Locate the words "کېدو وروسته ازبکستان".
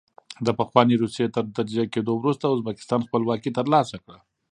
1.93-2.99